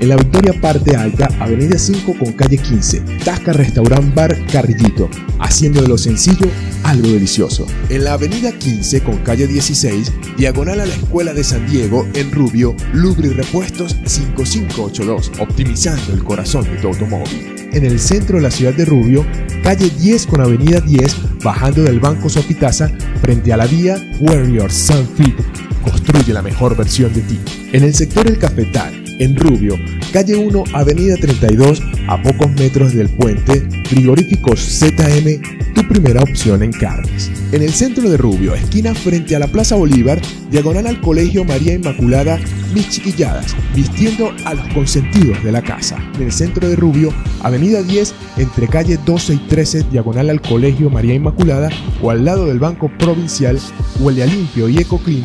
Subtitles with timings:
[0.00, 5.10] En la Victoria Parte Alta, Avenida 5 con calle 15, Tasca Restaurant Bar Carrillito,
[5.40, 6.46] haciendo de lo sencillo
[6.84, 7.66] algo delicioso.
[7.88, 12.30] En la Avenida 15 con calle 16, diagonal a la Escuela de San Diego, en
[12.30, 17.56] Rubio, Lubri Repuestos 5582, optimizando el corazón de tu automóvil.
[17.72, 19.26] En el centro de la ciudad de Rubio,
[19.64, 22.88] calle 10 con avenida 10, bajando del Banco Sopitaza,
[23.20, 25.34] frente a la vía Warrior Sunfit.
[25.82, 27.40] Construye la mejor versión de ti.
[27.72, 29.78] En el sector El Cafetal, en Rubio,
[30.12, 36.72] calle 1, avenida 32, a pocos metros del puente, frigoríficos ZM, tu primera opción en
[36.72, 37.30] carnes.
[37.52, 41.74] En el centro de Rubio, esquina frente a la Plaza Bolívar, diagonal al Colegio María
[41.74, 42.38] Inmaculada,
[42.74, 45.98] mis chiquilladas, vistiendo a los consentidos de la casa.
[46.16, 50.90] En el centro de Rubio, avenida 10, entre calle 12 y 13, diagonal al Colegio
[50.90, 51.70] María Inmaculada,
[52.02, 53.58] o al lado del Banco Provincial,
[54.00, 55.24] huele a limpio y eco clean,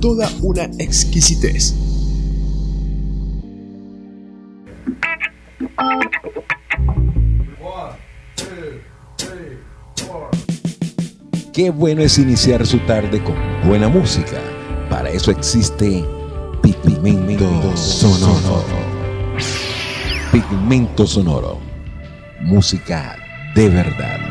[0.00, 1.74] toda una exquisitez.
[11.52, 13.34] Qué bueno es iniciar su tarde con
[13.66, 14.40] buena música.
[14.88, 16.02] Para eso existe
[16.62, 18.64] Pigmento Sonoro.
[20.32, 21.58] Pigmento Sonoro.
[22.40, 23.16] Música
[23.54, 24.29] de verdad.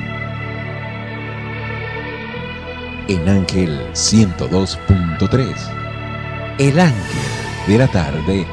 [3.09, 5.55] En Ángel 102.3.
[6.59, 6.95] El Ángel
[7.67, 8.45] de la tarde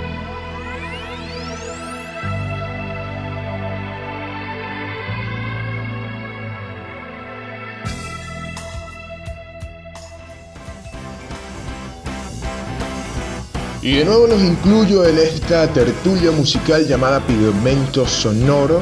[13.82, 18.80] Y de nuevo los incluyo en esta tertulia musical llamada Pigmento Sonoro.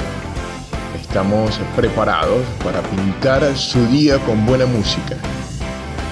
[1.01, 5.17] Estamos preparados para pintar su día con buena música.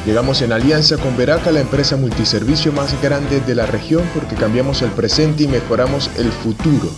[0.04, 4.82] Llegamos en alianza con Veraca, la empresa multiservicio más grande de la región, porque cambiamos
[4.82, 6.90] el presente y mejoramos el futuro.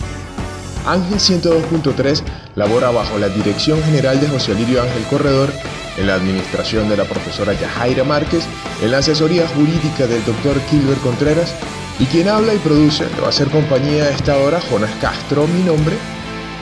[0.87, 2.23] Ángel 102.3
[2.55, 5.51] labora bajo la dirección general de José Lirio Ángel Corredor,
[5.97, 8.43] en la administración de la profesora Yajaira Márquez,
[8.81, 11.53] en la asesoría jurídica del doctor Kilber Contreras
[11.99, 15.63] y quien habla y produce le va a hacer compañía esta hora Jonas Castro, mi
[15.63, 15.95] nombre,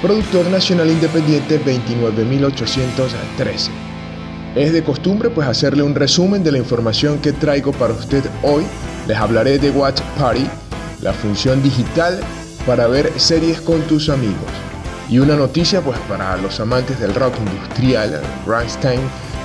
[0.01, 3.92] productor nacional independiente 29813.
[4.55, 8.63] Es de costumbre pues hacerle un resumen de la información que traigo para usted hoy.
[9.07, 10.47] Les hablaré de Watch Party,
[11.01, 12.19] la función digital
[12.67, 14.51] para ver series con tus amigos.
[15.09, 18.99] Y una noticia pues para los amantes del rock industrial, Rammstein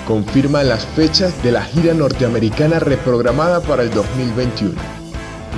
[0.06, 4.74] confirma las fechas de la gira norteamericana reprogramada para el 2021.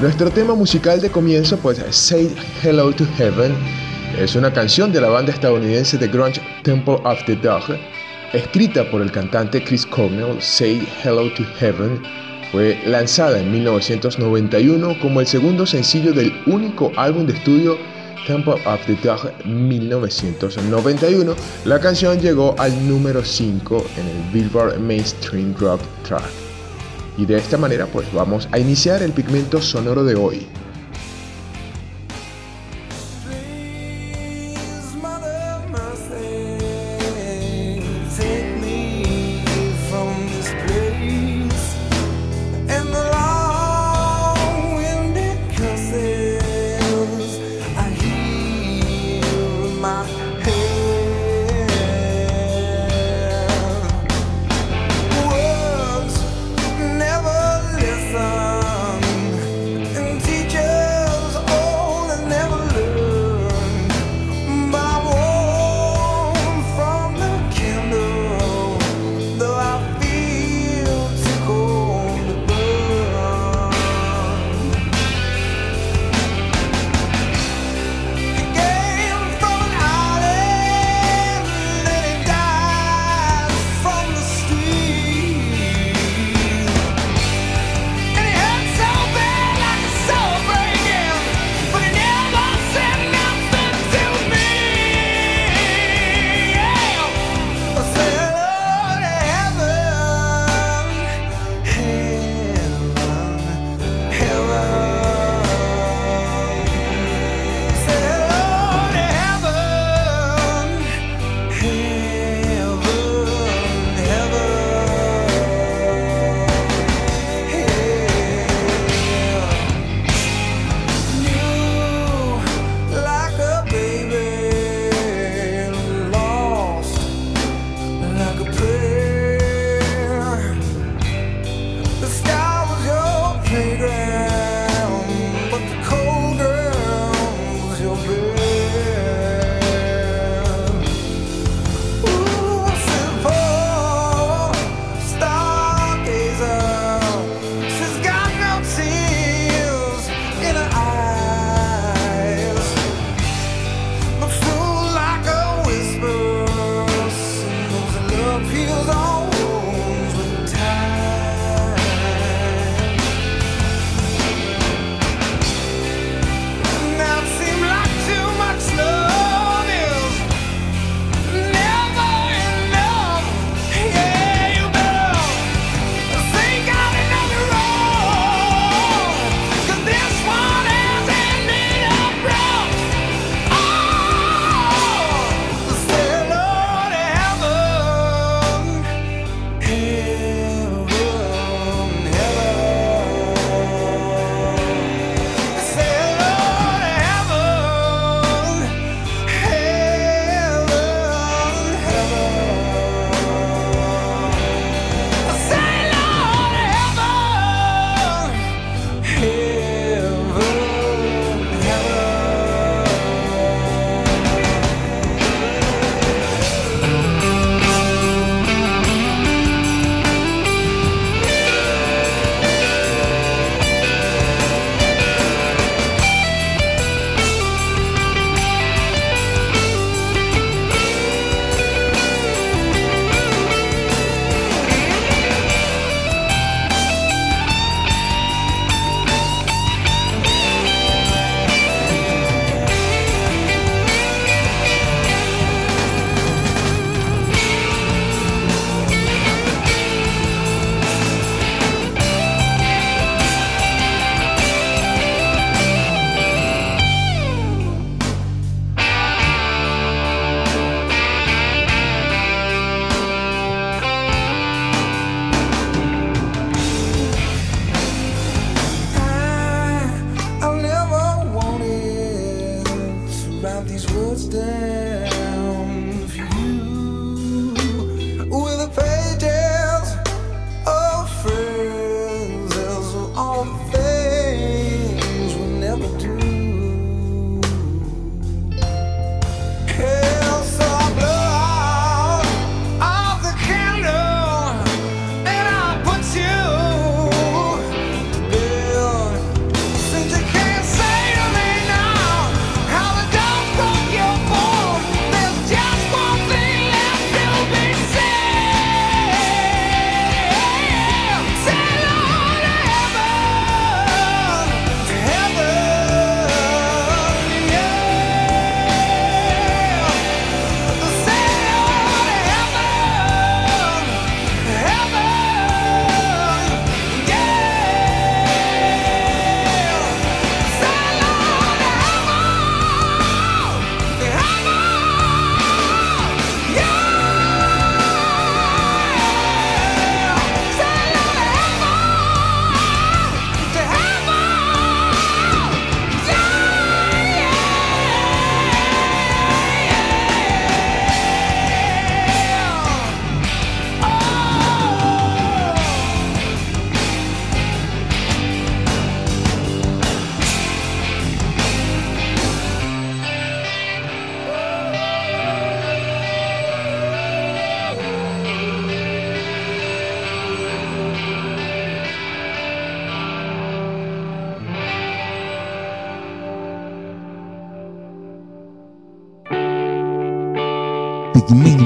[0.01, 3.55] Nuestro tema musical de comienzo, pues, Say Hello to Heaven,
[4.19, 7.65] es una canción de la banda estadounidense de grunge Temple of the Dog,
[8.33, 10.41] escrita por el cantante Chris Cornell.
[10.41, 12.01] Say Hello to Heaven
[12.53, 17.77] fue lanzada en 1991 como el segundo sencillo del único álbum de estudio
[18.27, 21.35] Temple of the Dog 1991.
[21.65, 26.23] La canción llegó al número 5 en el Billboard Mainstream Rock Track.
[27.19, 30.47] Y de esta manera pues vamos a iniciar el pigmento sonoro de hoy.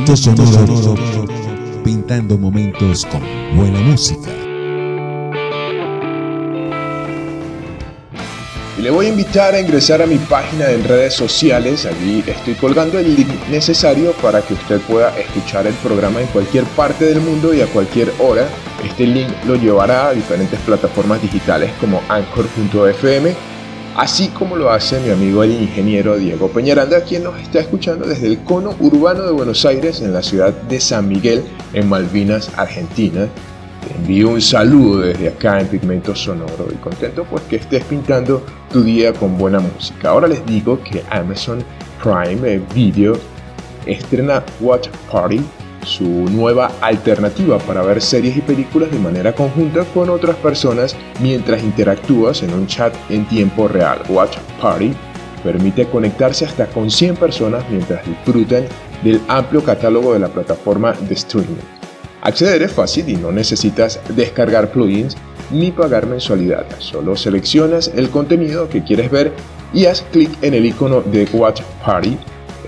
[0.06, 0.94] Sonoro,
[1.82, 3.22] pintando momentos con
[3.56, 4.28] buena música.
[8.78, 11.86] Y le voy a invitar a ingresar a mi página en redes sociales.
[11.86, 16.64] Allí estoy colgando el link necesario para que usted pueda escuchar el programa en cualquier
[16.64, 18.46] parte del mundo y a cualquier hora.
[18.84, 23.53] Este link lo llevará a diferentes plataformas digitales como anchor.fm
[23.96, 28.26] así como lo hace mi amigo el ingeniero Diego Peñaranda, quien nos está escuchando desde
[28.26, 33.28] el cono urbano de Buenos Aires, en la ciudad de San Miguel, en Malvinas, Argentina.
[33.86, 38.42] Te envío un saludo desde acá en Pigmento Sonoro y contento pues que estés pintando
[38.72, 40.10] tu día con buena música.
[40.10, 41.62] Ahora les digo que Amazon
[42.02, 43.18] Prime Video
[43.86, 45.40] estrena Watch Party
[45.84, 51.62] su nueva alternativa para ver series y películas de manera conjunta con otras personas mientras
[51.62, 54.02] interactúas en un chat en tiempo real.
[54.08, 54.92] Watch Party
[55.42, 58.64] permite conectarse hasta con 100 personas mientras disfrutan
[59.02, 61.62] del amplio catálogo de la plataforma de streaming.
[62.22, 65.16] Acceder es fácil y no necesitas descargar plugins
[65.50, 66.64] ni pagar mensualidad.
[66.78, 69.32] Solo seleccionas el contenido que quieres ver
[69.74, 72.16] y haz clic en el icono de Watch Party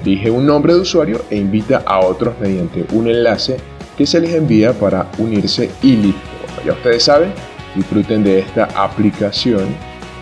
[0.02, 3.56] Elige un nombre de usuario e invita a otros mediante un enlace
[3.96, 6.20] que se les envía para unirse y listo.
[6.64, 7.32] ya ustedes saben,
[7.74, 9.66] disfruten de esta aplicación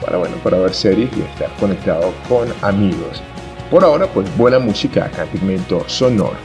[0.01, 3.23] para, bueno, para ver series y estar conectado con amigos.
[3.71, 5.27] Por ahora, pues buena música acá
[5.87, 6.37] Sonoro.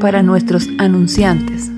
[0.00, 1.70] Para nuestros anunciantes.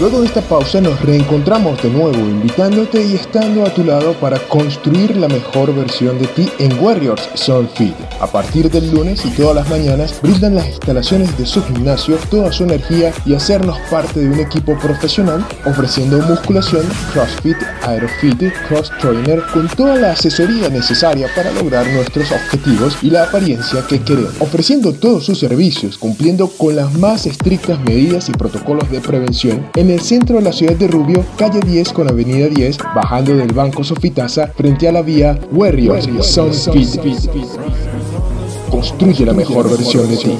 [0.00, 4.38] Luego de esta pausa nos reencontramos de nuevo invitándote y estando a tu lado para
[4.48, 7.94] construir la mejor versión de ti en Warriors Soul Fit.
[8.20, 12.50] A partir del lunes y todas las mañanas brindan las instalaciones de su gimnasio toda
[12.50, 19.42] su energía y hacernos parte de un equipo profesional ofreciendo musculación, CrossFit, Aerofit, Cross Trainer
[19.52, 24.40] con toda la asesoría necesaria para lograr nuestros objetivos y la apariencia que queremos.
[24.40, 29.90] Ofreciendo todos sus servicios, cumpliendo con las más estrictas medidas y protocolos de prevención en
[29.90, 33.84] el centro de la ciudad de Rubio, calle 10 con avenida 10, bajando del Banco
[33.84, 37.00] Sofitasa frente a la vía Warriors Sound Fit.
[38.70, 40.30] Construye la mejor versión de ti.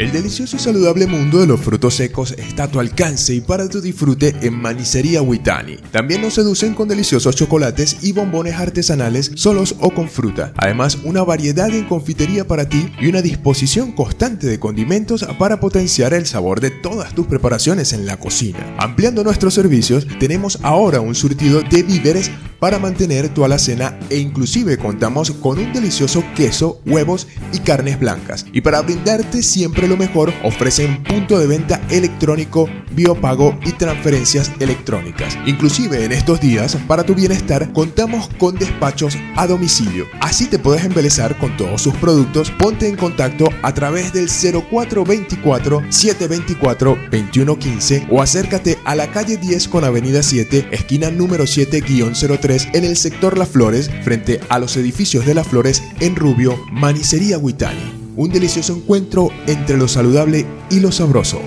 [0.00, 3.68] El delicioso y saludable mundo de los frutos secos está a tu alcance y para
[3.68, 5.76] tu disfrute en Manicería Huitani.
[5.92, 10.54] También nos seducen con deliciosos chocolates y bombones artesanales solos o con fruta.
[10.56, 16.14] Además, una variedad en confitería para ti y una disposición constante de condimentos para potenciar
[16.14, 18.76] el sabor de todas tus preparaciones en la cocina.
[18.78, 22.30] Ampliando nuestros servicios, tenemos ahora un surtido de víveres
[22.60, 28.46] para mantener tu alacena e inclusive contamos con un delicioso queso, huevos y carnes blancas.
[28.52, 35.38] Y para brindarte siempre lo mejor, ofrecen punto de venta electrónico, biopago y transferencias electrónicas.
[35.46, 40.06] Inclusive en estos días, para tu bienestar, contamos con despachos a domicilio.
[40.20, 42.50] Así te puedes embelezar con todos sus productos.
[42.50, 49.68] Ponte en contacto a través del 0424 724 2115 o acércate a la calle 10
[49.68, 55.24] con avenida 7, esquina número 7-03 en el sector Las Flores, frente a los edificios
[55.24, 58.12] de Las Flores en Rubio, Manicería Huitani.
[58.16, 61.40] Un delicioso encuentro entre lo saludable y lo sabroso.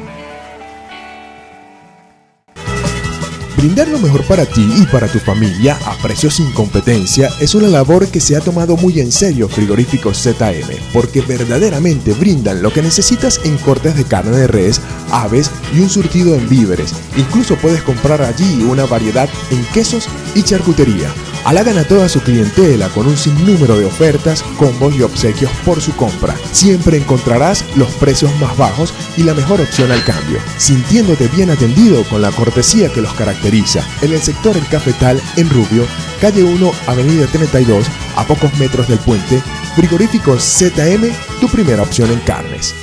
[3.64, 7.70] Brindar lo mejor para ti y para tu familia a precios sin competencia es una
[7.70, 12.82] labor que se ha tomado muy en serio Frigoríficos ZM, porque verdaderamente brindan lo que
[12.82, 16.94] necesitas en cortes de carne de res, aves y un surtido en víveres.
[17.16, 21.10] Incluso puedes comprar allí una variedad en quesos y charcutería.
[21.46, 25.94] Halagan a toda su clientela con un sinnúmero de ofertas, combos y obsequios por su
[25.96, 26.36] compra.
[26.52, 32.04] Siempre encontrarás los precios más bajos y la mejor opción al cambio, sintiéndote bien atendido
[32.06, 33.86] con la cortesía que los caracteriza.
[34.02, 35.86] En el sector El Cafetal, en Rubio,
[36.22, 39.42] calle 1, avenida 32, a pocos metros del puente,
[39.76, 42.74] Frigoríficos ZM, tu primera opción en carnes.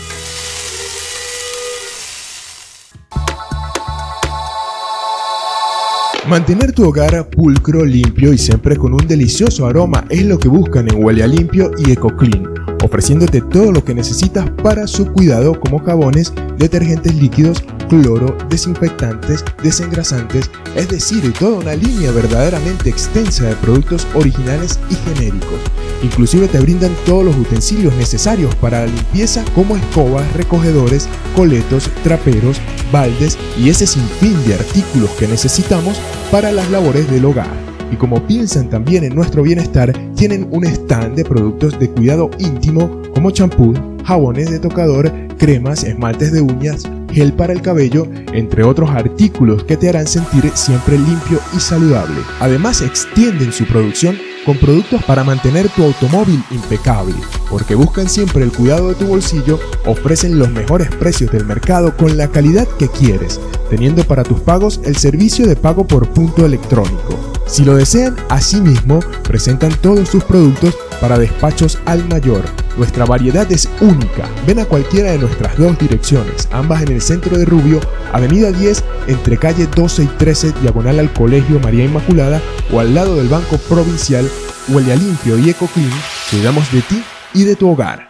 [6.31, 10.88] Mantener tu hogar pulcro, limpio y siempre con un delicioso aroma es lo que buscan
[10.88, 16.33] en Huele Limpio y EcoClean, ofreciéndote todo lo que necesitas para su cuidado como jabones,
[16.59, 24.79] detergentes líquidos, cloro, desinfectantes, desengrasantes, es decir, toda una línea verdaderamente extensa de productos originales
[24.90, 25.59] y genéricos.
[26.03, 32.61] Inclusive te brindan todos los utensilios necesarios para la limpieza como escobas, recogedores, coletos, traperos,
[32.93, 37.70] baldes y ese sinfín de artículos que necesitamos para las labores del hogar.
[37.90, 43.03] Y como piensan también en nuestro bienestar, tienen un stand de productos de cuidado íntimo
[43.14, 43.74] como champú,
[44.05, 49.76] jabones de tocador, cremas, esmaltes de uñas, gel para el cabello, entre otros artículos que
[49.76, 52.20] te harán sentir siempre limpio y saludable.
[52.40, 57.14] Además extienden su producción con productos para mantener tu automóvil impecable,
[57.50, 62.16] porque buscan siempre el cuidado de tu bolsillo, ofrecen los mejores precios del mercado con
[62.16, 67.39] la calidad que quieres, teniendo para tus pagos el servicio de pago por punto electrónico.
[67.51, 72.45] Si lo desean, asimismo, presentan todos sus productos para despachos al mayor.
[72.77, 74.29] Nuestra variedad es única.
[74.47, 77.81] Ven a cualquiera de nuestras dos direcciones, ambas en el centro de Rubio,
[78.13, 82.41] Avenida 10, entre calle 12 y 13, diagonal al Colegio María Inmaculada,
[82.73, 84.31] o al lado del Banco Provincial,
[84.69, 85.91] Huele Limpio y EcoClean.
[86.31, 87.03] Cuidamos de ti
[87.35, 88.10] y de tu hogar.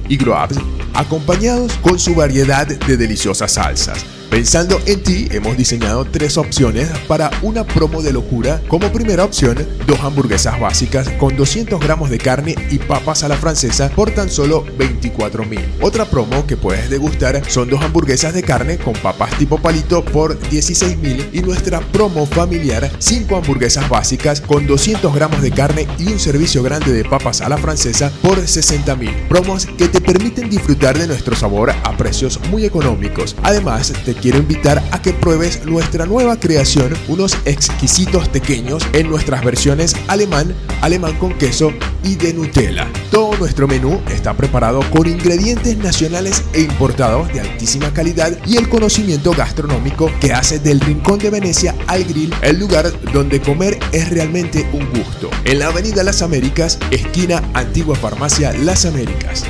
[0.11, 0.57] y grubs
[0.93, 4.20] acompañados con su variedad de deliciosas salsas.
[4.31, 8.61] Pensando en ti, hemos diseñado tres opciones para una promo de locura.
[8.69, 13.35] Como primera opción, dos hamburguesas básicas con 200 gramos de carne y papas a la
[13.35, 15.59] francesa por tan solo 24 mil.
[15.81, 20.39] Otra promo que puedes degustar son dos hamburguesas de carne con papas tipo palito por
[20.49, 26.07] 16 mil y nuestra promo familiar, cinco hamburguesas básicas con 200 gramos de carne y
[26.07, 29.13] un servicio grande de papas a la francesa por 60 mil.
[29.27, 33.35] Promos que te permiten disfrutar de nuestro sabor a precios muy económicos.
[33.43, 39.43] Además, te quiero invitar a que pruebes nuestra nueva creación, unos exquisitos pequeños en nuestras
[39.43, 42.87] versiones alemán, alemán con queso y de Nutella.
[43.09, 48.69] Todo nuestro menú está preparado con ingredientes nacionales e importados de altísima calidad y el
[48.69, 54.09] conocimiento gastronómico que hace del Rincón de Venecia al Grill el lugar donde comer es
[54.09, 55.29] realmente un gusto.
[55.45, 59.45] En la Avenida Las Américas, esquina Antigua Farmacia Las Américas.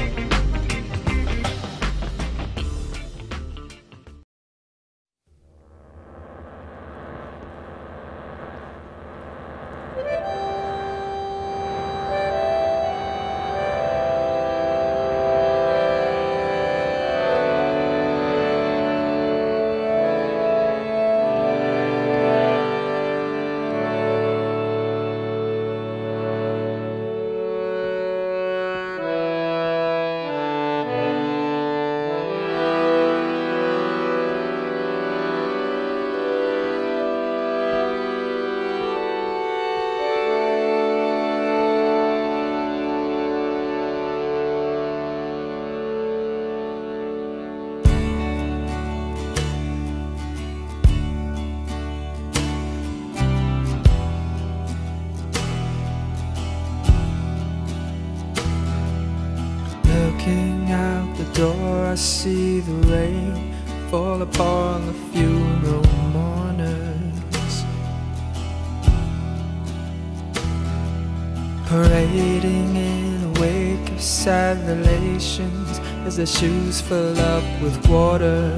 [76.06, 78.50] As their shoes fill up with water.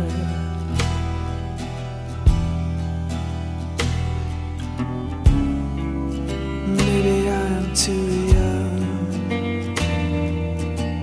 [6.65, 8.07] Maybe I'm too
[8.38, 9.75] young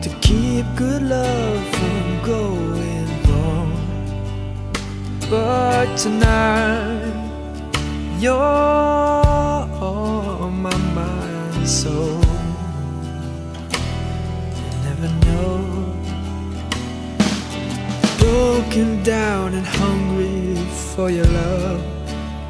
[0.02, 3.72] to keep good love from going wrong,
[5.28, 7.12] but tonight
[8.18, 8.59] you're
[21.00, 21.80] for your love,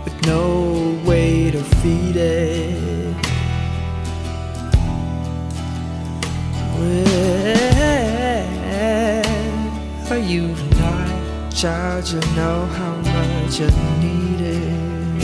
[0.05, 0.43] with no
[1.09, 3.15] way to feed it.
[6.77, 7.31] Where
[10.11, 12.09] are you tonight, child?
[12.11, 13.71] You know how much I
[14.03, 15.23] need it.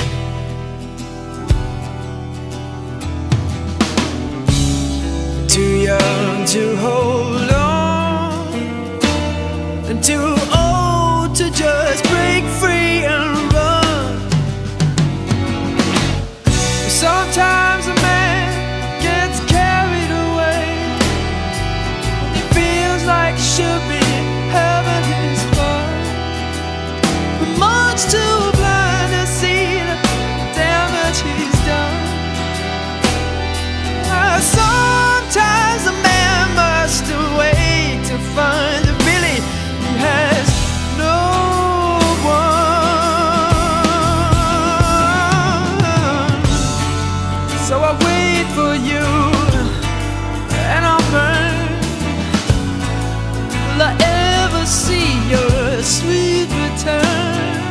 [5.49, 8.55] Too young to hold on,
[9.91, 10.36] and too to
[48.57, 49.05] for you
[50.73, 51.69] and I'll burn.
[53.69, 57.66] Will I ever see your sweet return?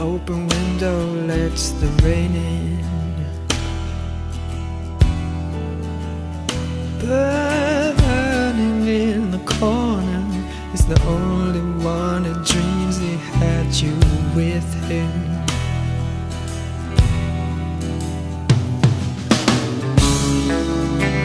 [0.00, 2.80] Open window lets the rain in.
[7.00, 10.26] Burning in the corner
[10.72, 13.94] is the only one that dreams he had you
[14.34, 15.10] with him.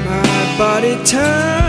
[0.05, 1.64] My body turns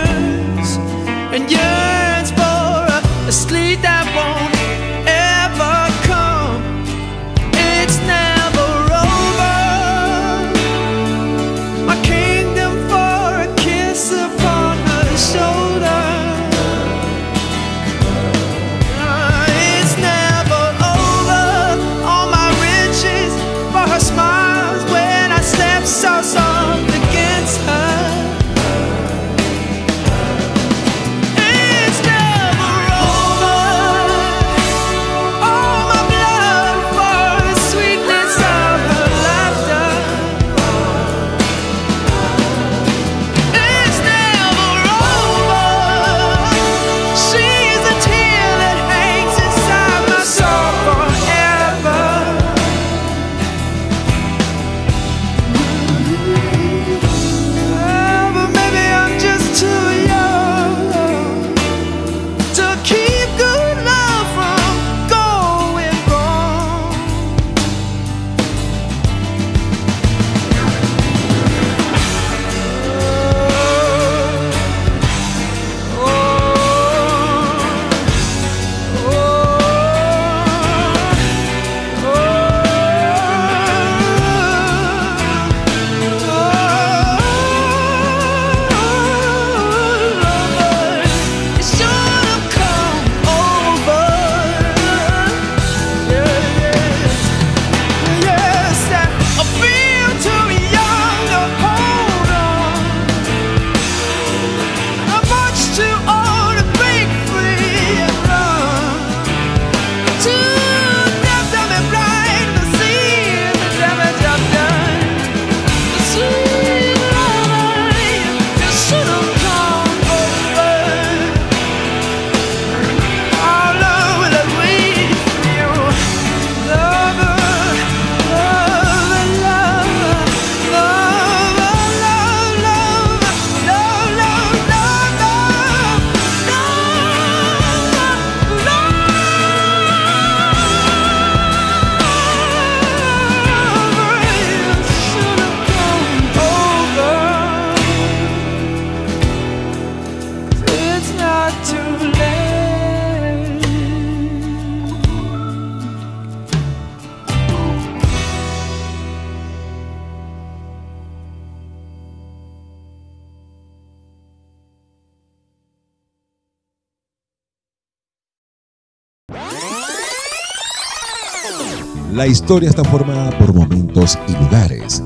[172.26, 175.00] La historia está formada por momentos y lugares.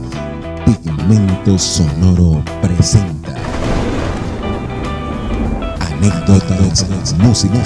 [0.65, 3.37] Pigmento Sonoro presenta
[5.81, 6.87] anécdotas,
[7.19, 7.63] música.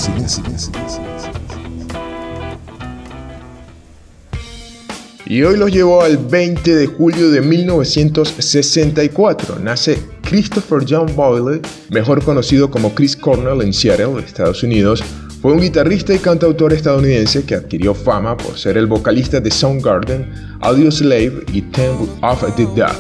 [5.24, 9.60] Y hoy los llevó al 20 de julio de 1964.
[9.60, 15.04] Nace Christopher John Boyle, mejor conocido como Chris Cornell en Seattle, Estados Unidos.
[15.44, 20.32] Fue un guitarrista y cantautor estadounidense que adquirió fama por ser el vocalista de Soundgarden,
[20.62, 21.90] Audioslave y Ten
[22.22, 22.96] of the Duck.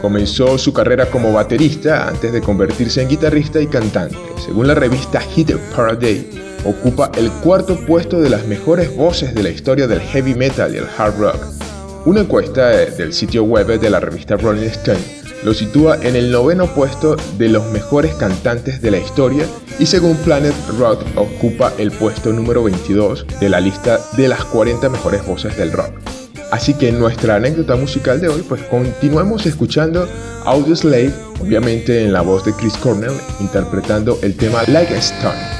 [0.00, 4.16] Comenzó su carrera como baterista antes de convertirse en guitarrista y cantante.
[4.38, 6.30] Según la revista Hit Parade,
[6.64, 10.78] ocupa el cuarto puesto de las mejores voces de la historia del heavy metal y
[10.78, 11.44] el hard rock.
[12.06, 16.66] Una encuesta del sitio web de la revista Rolling Stone lo sitúa en el noveno
[16.74, 19.46] puesto de los mejores cantantes de la historia
[19.78, 24.88] y según Planet Rock ocupa el puesto número 22 de la lista de las 40
[24.88, 25.92] mejores voces del rock.
[26.50, 30.08] Así que en nuestra anécdota musical de hoy, pues continuamos escuchando
[30.44, 35.59] Audioslave, obviamente en la voz de Chris Cornell, interpretando el tema Like a Stone.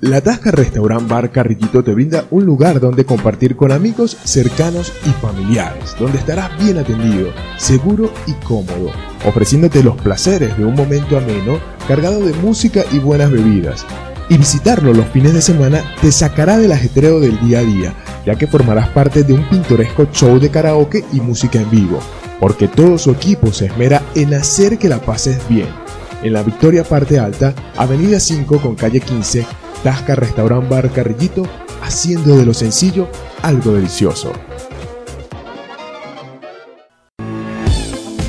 [0.00, 5.10] La Tasca Restaurant Bar Carrillito te brinda un lugar donde compartir con amigos cercanos y
[5.20, 8.92] familiares, donde estarás bien atendido, seguro y cómodo,
[9.26, 13.84] ofreciéndote los placeres de un momento ameno cargado de música y buenas bebidas.
[14.28, 18.36] Y visitarlo los fines de semana te sacará del ajetreo del día a día, ya
[18.36, 21.98] que formarás parte de un pintoresco show de karaoke y música en vivo,
[22.38, 25.87] porque todo su equipo se esmera en hacer que la pases bien.
[26.22, 29.46] En la Victoria Parte Alta, Avenida 5 con calle 15,
[29.84, 31.46] Tasca Restaurant Bar Carrillito,
[31.82, 33.08] haciendo de lo sencillo
[33.42, 34.32] algo delicioso.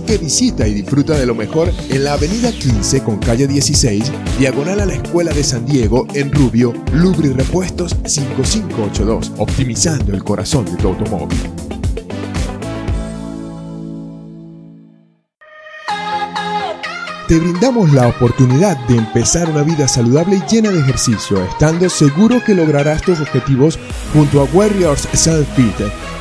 [0.00, 4.80] Que visita y disfruta de lo mejor en la avenida 15 con calle 16, diagonal
[4.80, 10.76] a la Escuela de San Diego en Rubio, Lubri Repuestos 5582, optimizando el corazón de
[10.76, 11.38] tu automóvil.
[17.32, 22.44] te brindamos la oportunidad de empezar una vida saludable y llena de ejercicio, estando seguro
[22.44, 23.78] que lograrás tus objetivos
[24.12, 25.74] junto a Warriors Self Fit,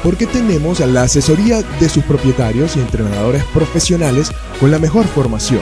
[0.04, 5.62] porque tenemos la asesoría de sus propietarios y entrenadores profesionales con la mejor formación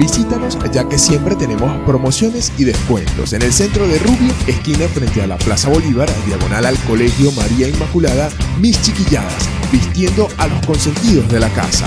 [0.00, 5.20] Visítanos ya que siempre tenemos promociones y descuentos en el centro de Rubio, esquina frente
[5.20, 11.28] a la Plaza Bolívar, diagonal al Colegio María Inmaculada, Mis Chiquilladas, vistiendo a los consentidos
[11.28, 11.86] de la casa.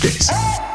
[0.01, 0.70] Tuesdays.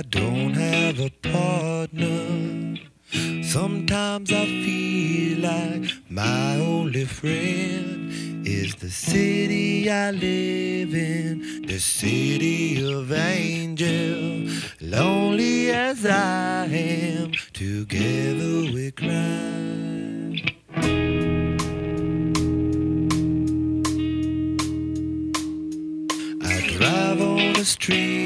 [0.00, 2.76] I don't have a partner.
[3.42, 12.82] Sometimes I feel like my only friend is the city I live in, the city
[12.82, 14.72] of angels.
[14.80, 19.50] Lonely as I am, together we cry.
[26.78, 28.19] drive on the street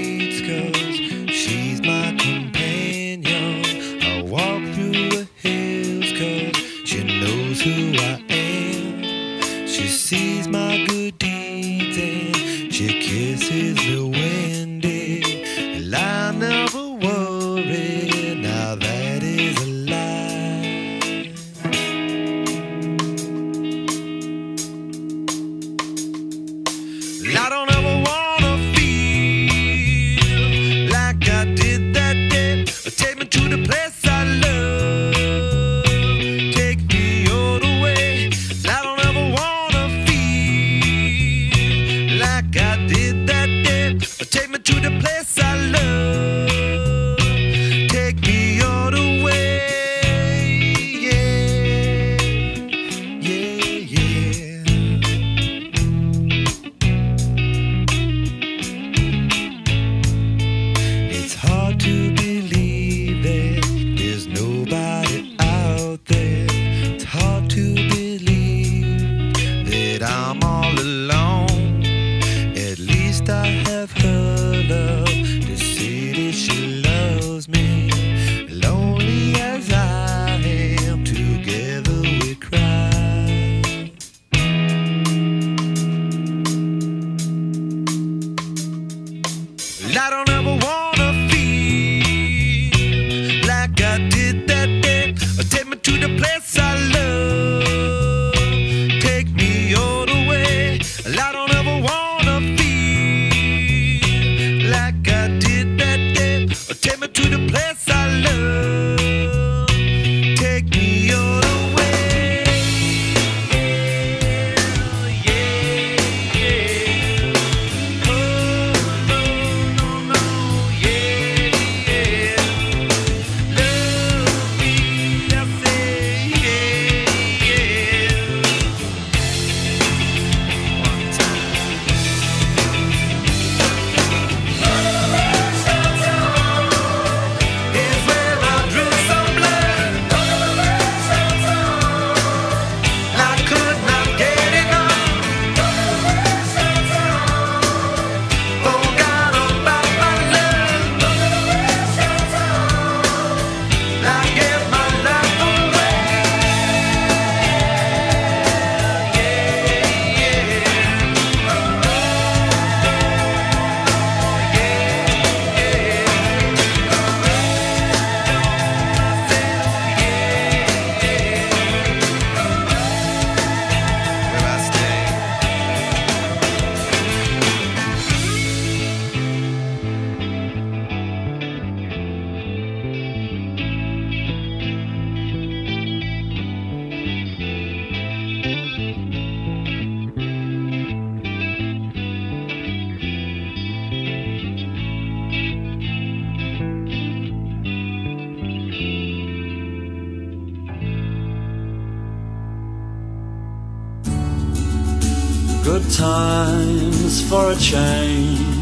[207.57, 208.55] change.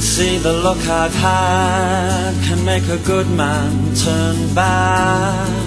[0.00, 5.66] See the look I've had can make a good man turn bad.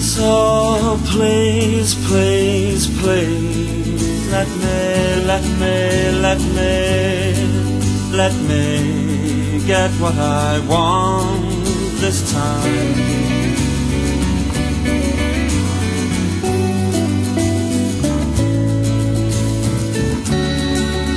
[0.00, 6.76] So please, please, please, let me, let me, let me,
[8.16, 11.66] let me get what I want
[12.00, 13.07] this time.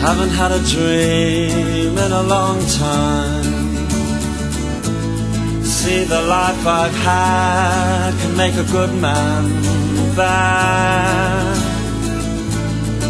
[0.08, 3.62] Haven't had a dream in a long time.
[5.64, 9.44] See, the life I've had can make a good man
[10.16, 11.56] bad.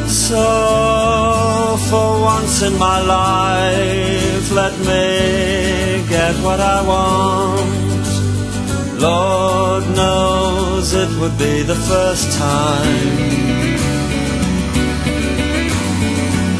[0.09, 8.09] So, for once in my life, let me get what I want.
[8.99, 13.80] Lord knows it would be the first time.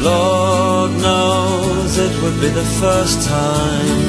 [0.02, 4.01] Lord knows it would be the first time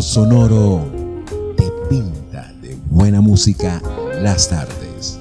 [0.00, 0.86] Sonoro
[1.56, 3.82] te pinta de buena música
[4.22, 5.18] las tardes.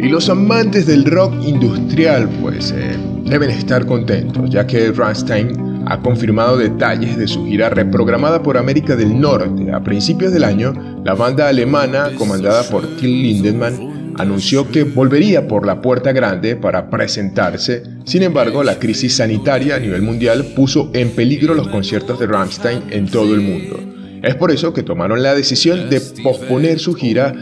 [0.00, 6.00] Y los amantes del rock industrial pues eh, deben estar contentos, ya que Rammstein ha
[6.00, 9.72] confirmado detalles de su gira reprogramada por América del Norte.
[9.72, 15.66] A principios del año, la banda alemana, comandada por Till Lindemann, anunció que volvería por
[15.66, 17.82] la puerta grande para presentarse.
[18.04, 22.84] Sin embargo, la crisis sanitaria a nivel mundial puso en peligro los conciertos de Rammstein
[22.90, 23.80] en todo el mundo.
[24.22, 27.34] Es por eso que tomaron la decisión de posponer su gira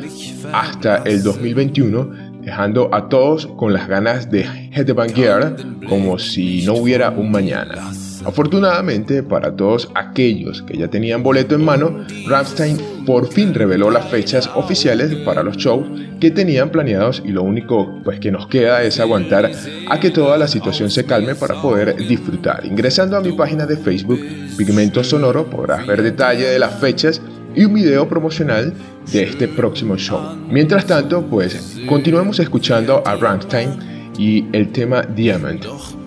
[0.53, 5.55] hasta el 2021 dejando a todos con las ganas de headbanger
[5.89, 7.93] como si no hubiera un mañana.
[8.25, 14.09] Afortunadamente para todos aquellos que ya tenían boleto en mano, Rammstein por fin reveló las
[14.09, 15.87] fechas oficiales para los shows
[16.21, 19.51] que tenían planeados y lo único pues que nos queda es aguantar
[19.91, 22.65] a que toda la situación se calme para poder disfrutar.
[22.65, 24.21] Ingresando a mi página de Facebook
[24.57, 27.21] Pigmento Sonoro podrás ver detalle de las fechas
[27.55, 28.73] y un video promocional
[29.13, 30.21] de este próximo show.
[30.49, 36.02] Mientras tanto, pues continuemos escuchando a Rammstein y el tema Diamond.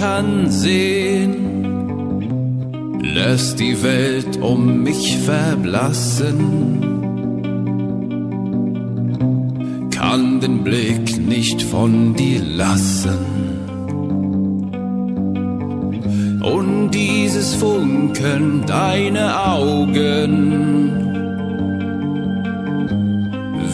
[0.00, 1.34] Dich ansehen.
[3.02, 6.80] Lass die Welt um mich verblassen.
[9.90, 13.18] Kann den Blick nicht von dir lassen.
[16.42, 20.90] und dieses Funken deine Augen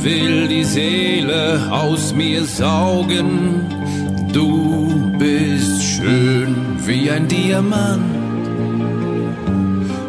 [0.02, 3.75] will die Seele aus mir saugen.
[4.36, 8.02] Du bist schön wie ein Diamant,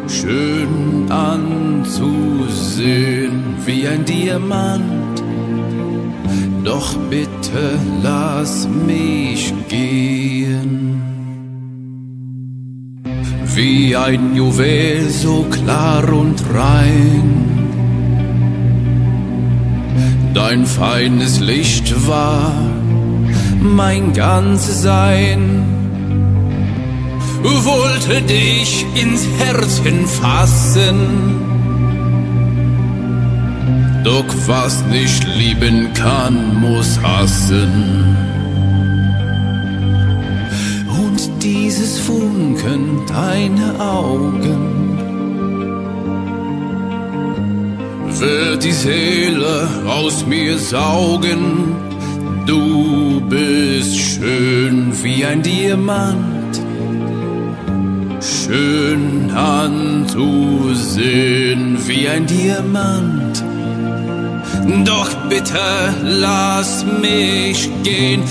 [0.06, 2.36] schön anzusehen
[3.64, 5.22] wie ein Diamant.
[6.62, 11.00] Doch bitte lass mich gehen
[13.54, 17.46] wie ein Juwel so klar und rein.
[20.34, 22.52] Dein feines Licht war
[23.74, 25.64] mein ganzes Sein.
[27.42, 30.96] Wollte dich ins Herzen fassen.
[34.04, 38.16] Doch was nicht lieben kann, muss hassen.
[41.42, 44.98] dieses Funken deine Augen
[48.20, 51.87] wird die Seele aus mir saugen.
[52.48, 56.58] Du bist schön wie ein Diamant,
[58.22, 60.16] schön anzusehen
[61.86, 63.44] wie ein Diamant.
[64.86, 65.58] Doch bitte
[66.02, 68.22] lass mich gehen.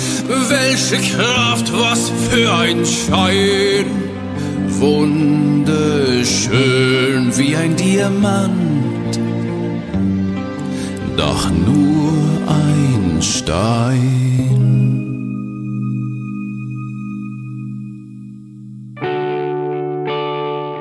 [0.50, 3.86] Welche Kraft, was für ein Schein.
[4.80, 5.68] Wunderschön
[7.38, 8.67] wie ein Diamant.
[11.18, 12.14] Doch nur
[12.48, 14.62] ein Stein.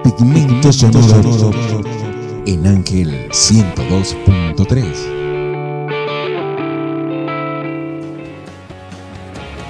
[0.04, 1.52] Pigmento sonoro
[2.44, 4.84] en Ángel 102.3.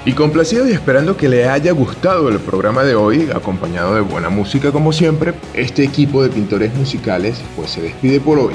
[0.05, 4.31] Y complacido y esperando que le haya gustado el programa de hoy, acompañado de buena
[4.31, 8.55] música como siempre, este equipo de pintores musicales pues se despide por hoy.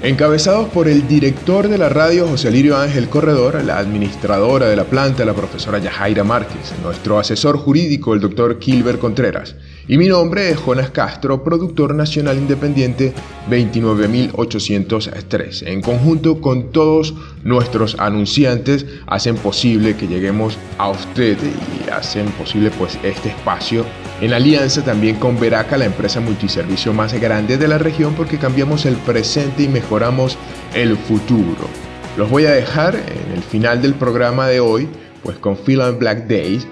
[0.00, 4.84] Encabezados por el director de la radio José Lirio Ángel Corredor, la administradora de la
[4.84, 9.56] planta, la profesora Yajaira Márquez, nuestro asesor jurídico, el doctor Kilber Contreras,
[9.88, 13.12] y mi nombre es Jonas Castro, productor nacional independiente
[13.50, 15.62] 29803.
[15.62, 22.70] En conjunto con todos nuestros anunciantes hacen posible que lleguemos a usted y hacen posible
[22.70, 23.84] pues este espacio
[24.20, 28.86] en alianza también con Veraca, la empresa multiservicio más grande de la región porque cambiamos
[28.86, 30.36] el presente y mejoramos
[30.74, 31.68] el futuro.
[32.16, 34.88] Los voy a dejar en el final del programa de hoy
[35.22, 36.66] pues con Phil and Black Days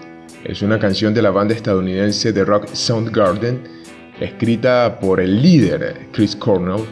[0.47, 3.65] es una canción de la banda estadounidense de rock Soundgarden,
[4.21, 6.85] escrita por el líder Chris Cornell.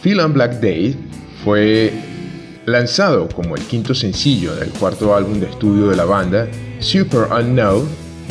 [0.00, 0.96] Feel and Black Day
[1.44, 1.92] fue
[2.64, 6.48] lanzado como el quinto sencillo del cuarto álbum de estudio de la banda,
[6.78, 7.86] Super Unknown,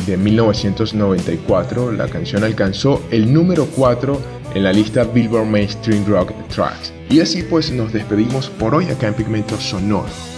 [0.05, 4.19] de 1994, la canción alcanzó el número 4
[4.55, 6.93] en la lista Billboard Mainstream Rock Tracks.
[7.09, 10.32] Y así pues nos despedimos por hoy acá en Pigmento Sonoro.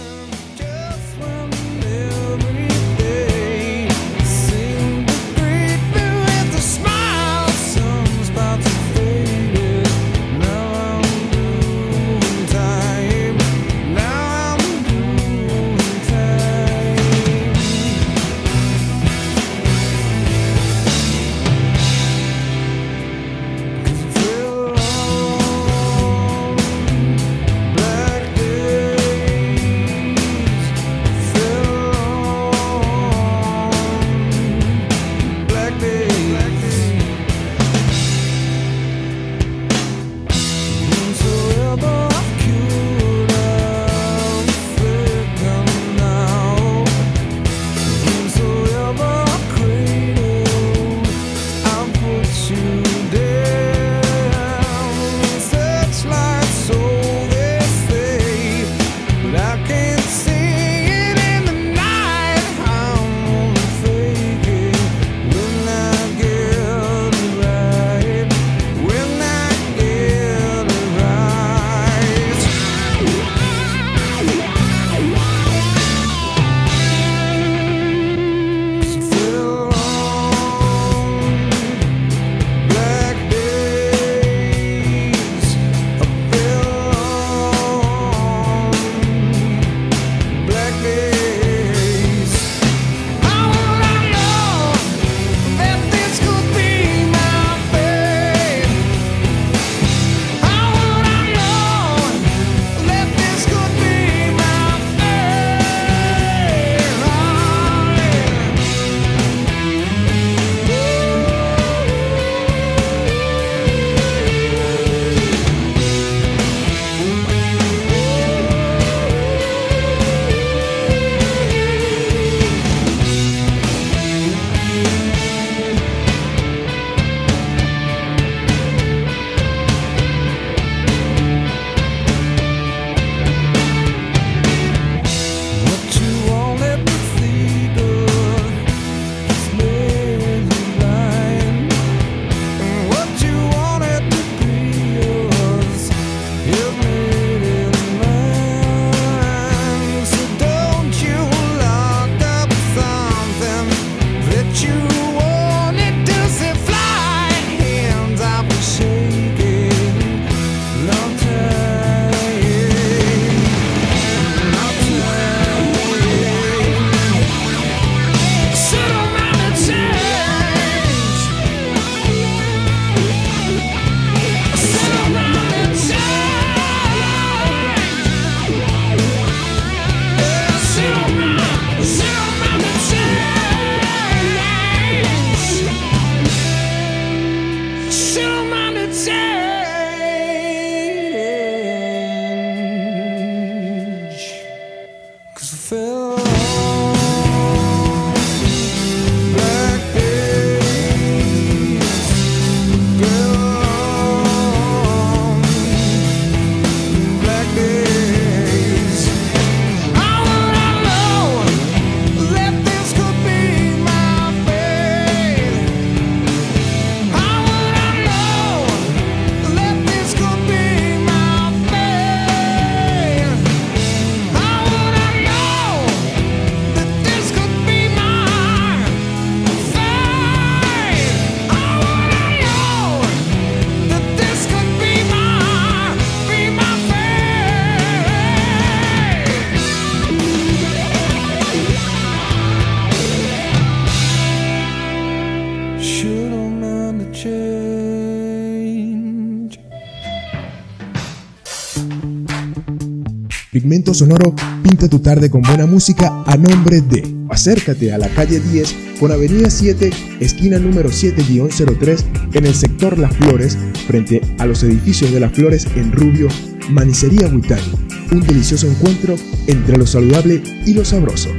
[253.66, 257.02] Pigmento Sonoro pinta tu tarde con buena música a nombre de.
[257.28, 259.90] Acércate a la calle 10 con Avenida 7,
[260.20, 262.04] esquina número 7-03
[262.34, 263.58] en el sector Las Flores,
[263.88, 266.28] frente a los edificios de Las Flores en Rubio,
[266.70, 267.72] Manicería Huitani.
[268.12, 269.16] Un delicioso encuentro
[269.48, 271.30] entre lo saludable y lo sabroso.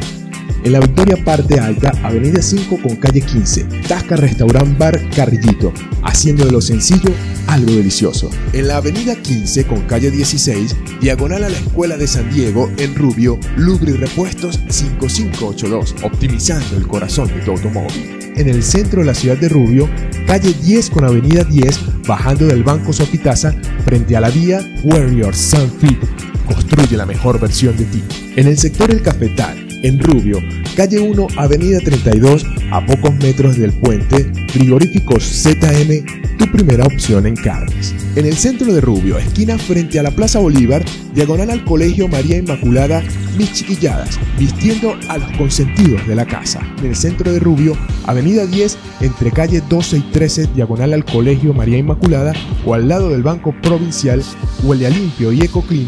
[0.66, 5.72] En la Victoria Parte Alta, Avenida 5 con calle 15, Tasca Restaurant Bar Carrillito,
[6.04, 7.10] haciendo de lo sencillo
[7.58, 8.30] algo delicioso.
[8.54, 12.96] En la Avenida 15 con calle 16, diagonal a la Escuela de San Diego, en
[12.96, 18.14] Rubio, Lubri Repuestos 5582, optimizando el corazón de tu automóvil.
[18.38, 19.90] en el centro de la ciudad de Rubio,
[20.28, 25.98] calle 10 con avenida 10, bajando del Banco Sopitasa, frente a la vía Warrior Sunfit.
[26.46, 28.04] Construye la mejor versión de ti.
[28.36, 30.42] En el sector El Cafetal, en Rubio,
[30.76, 37.36] calle 1, avenida 32, a pocos metros del puente, frigoríficos ZM, tu primera opción en
[37.36, 37.96] carnes.
[38.16, 42.38] En el centro de Rubio, esquina frente a la Plaza Bolívar, diagonal al Colegio María
[42.38, 43.04] Inmaculada,
[43.38, 46.62] mis chiquilladas, vistiendo a los consentidos de la casa.
[46.80, 51.54] En el centro de Rubio, avenida 10, entre calle 12 y 13, diagonal al Colegio
[51.54, 52.34] María Inmaculada,
[52.66, 54.24] o al lado del Banco Provincial,
[54.64, 55.88] huele a limpio y eco clean,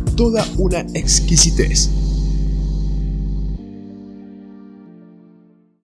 [0.15, 1.89] toda una exquisitez.